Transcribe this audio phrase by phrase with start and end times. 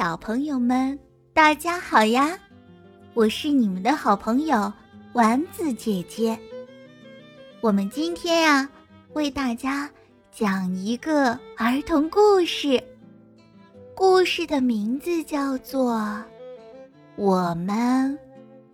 [0.00, 0.98] 小朋友们，
[1.34, 2.38] 大家好呀！
[3.12, 4.72] 我是你们的好朋友
[5.12, 6.38] 丸子姐姐。
[7.60, 8.66] 我们今天呀，
[9.12, 9.90] 为大家
[10.32, 12.82] 讲一个儿童故事，
[13.94, 15.92] 故事的名字叫做
[17.16, 18.18] 《我们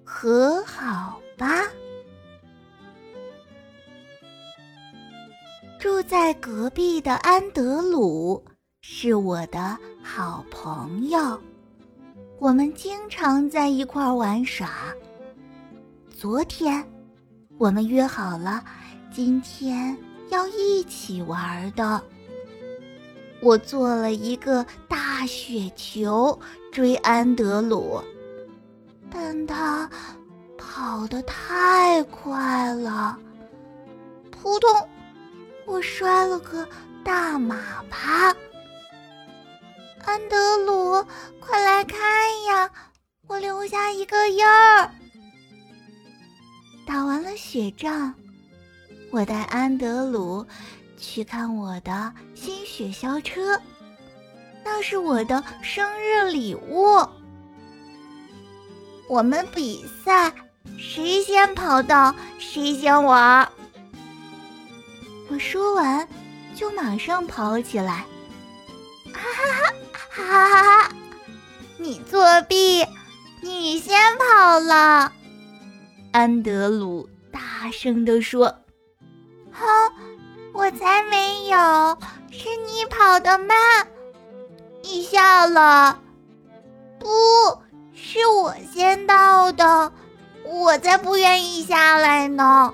[0.05, 1.63] 和好吧》。
[5.81, 8.41] 住在隔壁的安德鲁。
[8.89, 9.77] 是我的
[10.17, 11.39] 好朋友，
[12.39, 14.71] 我们经常在一块玩耍。
[16.09, 16.83] 昨天，
[17.59, 18.65] 我们约好了，
[19.13, 19.95] 今天
[20.31, 22.03] 要一起玩的。
[23.43, 26.41] 我做了一个大雪球
[26.73, 28.01] 追安德鲁，
[29.11, 29.87] 但他
[30.57, 33.19] 跑得太快了，
[34.31, 34.71] 扑通，
[35.67, 36.67] 我摔了个
[37.05, 38.35] 大马趴。
[40.07, 41.05] 安德鲁，
[41.41, 41.99] 快来看
[42.45, 42.71] 呀！
[43.27, 44.89] 我留下一个印儿。
[46.87, 48.15] 打完了雪仗，
[49.11, 50.47] 我带安德鲁
[50.97, 53.61] 去看我的新雪橇车，
[54.65, 57.05] 那是我的生日礼物。
[59.09, 60.33] 我们比赛，
[60.79, 63.47] 谁先跑到谁先玩。
[65.29, 66.09] 我说完，
[66.55, 68.07] 就马上跑起来。
[69.13, 69.66] 哈哈哈！
[70.17, 70.89] 哈哈哈！
[71.77, 72.87] 你作弊，
[73.43, 75.13] 你先跑了。
[76.11, 78.47] 安德鲁大声地说
[79.53, 79.67] ：“哼，
[80.55, 81.59] 我才没有，
[82.31, 83.87] 是你跑得慢，
[84.83, 86.01] 你笑了。
[86.99, 87.07] 不
[87.93, 89.93] 是我先到的，
[90.45, 92.73] 我才不愿意下来呢。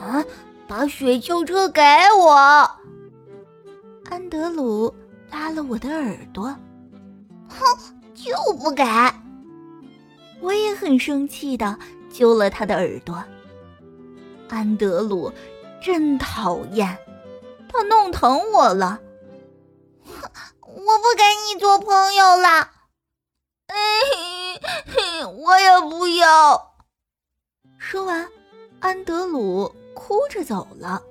[0.00, 0.24] 啊，
[0.66, 1.80] 把雪橇车给
[2.18, 2.34] 我，
[4.10, 4.92] 安德鲁。”
[5.36, 6.44] 拉了我的耳朵，
[7.46, 7.58] 哼，
[8.14, 8.82] 就不给！
[10.40, 11.78] 我也很生气的
[12.10, 13.22] 揪了他的耳朵。
[14.48, 15.30] 安德鲁
[15.78, 16.98] 真讨厌，
[17.68, 18.98] 他弄疼我了。
[20.06, 20.22] 哼，
[20.62, 22.70] 我不跟你做朋友了。
[23.66, 23.76] 哎，
[25.26, 26.74] 我也不要。
[27.76, 28.26] 说完，
[28.80, 31.02] 安德鲁哭着走了。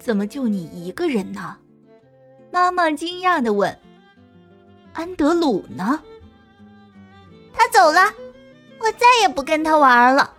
[0.00, 1.58] 怎么就你一个人呢？
[2.54, 3.76] 妈妈惊讶的问
[4.94, 6.00] ：“安德鲁呢？”
[7.52, 8.14] 他走了，
[8.78, 10.32] 我再也不跟他玩了。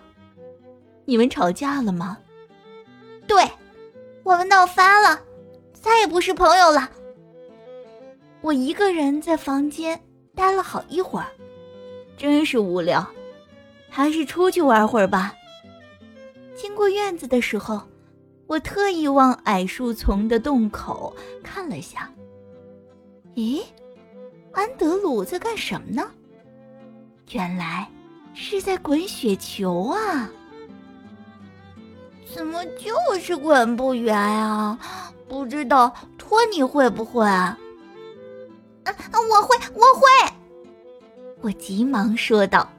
[1.03, 2.17] 你们吵架了吗？
[3.27, 3.43] 对，
[4.23, 5.19] 我们闹翻了，
[5.73, 6.89] 再也不是朋友了。
[8.39, 10.01] 我一个人在房间
[10.33, 11.27] 待了好一会儿，
[12.15, 13.05] 真是无聊，
[13.89, 15.33] 还是出去玩会儿吧。
[16.55, 17.81] 经过院子的时候。
[18.47, 22.11] 我特意往矮树丛的洞口看了下。
[23.35, 23.63] 咦，
[24.51, 26.09] 安德鲁在干什么呢？
[27.31, 27.89] 原来
[28.33, 30.29] 是在滚雪球啊！
[32.33, 34.77] 怎么就是滚不圆啊？
[35.27, 37.25] 不知道托尼会不会？
[37.27, 37.57] 啊，
[38.85, 40.33] 我会，我会！
[41.41, 42.69] 我急忙说道。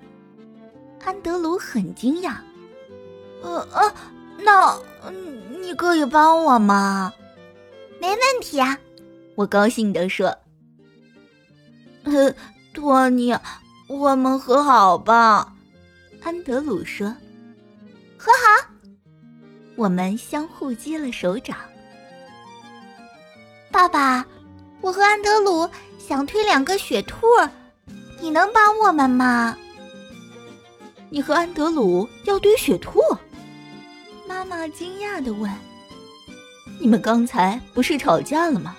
[1.04, 2.37] 安德鲁很惊讶。
[3.43, 3.94] 呃呃，
[4.38, 4.78] 那。
[5.60, 7.12] 你可以帮我吗？
[8.00, 8.78] 没问题啊，
[9.34, 10.26] 我高兴地说。
[12.04, 12.32] 呃，
[12.72, 13.36] 托尼，
[13.88, 15.52] 我们和好吧？
[16.22, 17.08] 安德鲁说。
[18.16, 18.69] 和好。
[19.74, 21.56] 我们相互接了手掌。
[23.72, 24.24] 爸爸，
[24.80, 25.68] 我和安德鲁
[25.98, 27.26] 想推两个雪兔，
[28.20, 29.56] 你能帮我们吗？
[31.10, 33.00] 你和安德鲁要堆雪兔？
[34.49, 35.51] 妈妈惊讶的问
[36.79, 38.77] ：“你们刚才不是吵架了吗？”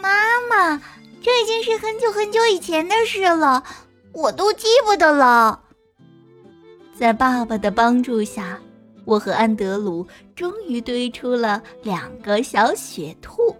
[0.00, 0.80] 妈妈，
[1.20, 3.64] 这已经是很久很久以前的事了，
[4.12, 5.60] 我都记不得了。
[6.94, 8.60] 在爸爸的帮助下，
[9.04, 13.56] 我和安德鲁终于堆出了两个小雪兔。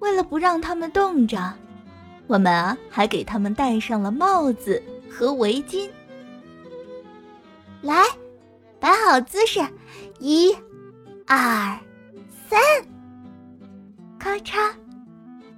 [0.00, 1.54] 为了不让它们冻着，
[2.26, 5.88] 我们啊还给他们戴上了帽子和围巾。
[7.80, 8.02] 来。
[8.82, 9.60] 摆好姿势，
[10.18, 10.52] 一、
[11.24, 11.78] 二、
[12.48, 12.60] 三，
[14.18, 14.74] 咔嚓！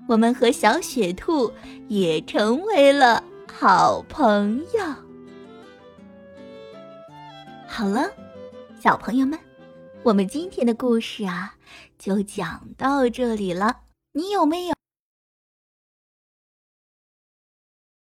[0.06, 1.50] 我们和小雪兔
[1.88, 4.84] 也成为了好朋友。
[7.66, 8.12] 好了，
[8.78, 9.38] 小朋友们，
[10.02, 11.54] 我们今天的故事啊，
[11.98, 13.74] 就讲到这里了。
[14.12, 14.73] 你有没有？